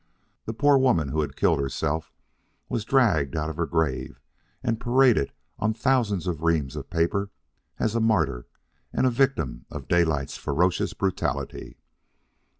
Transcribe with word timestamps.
The 0.45 0.53
poor 0.55 0.79
woman 0.79 1.09
who 1.09 1.21
had 1.21 1.35
killed 1.35 1.59
herself 1.59 2.11
was 2.69 2.83
dragged 2.85 3.35
out 3.35 3.51
of 3.51 3.57
her 3.57 3.67
grave 3.67 4.19
and 4.63 4.79
paraded 4.79 5.31
on 5.59 5.75
thousands 5.75 6.25
of 6.25 6.41
reams 6.41 6.75
of 6.75 6.89
paper 6.89 7.29
as 7.77 7.93
a 7.93 7.99
martyr 7.99 8.47
and 8.91 9.05
a 9.05 9.11
victim 9.11 9.67
to 9.71 9.81
Daylight's 9.81 10.37
ferocious 10.37 10.93
brutality. 10.95 11.77